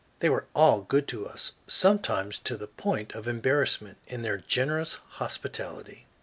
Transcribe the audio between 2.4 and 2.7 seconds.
the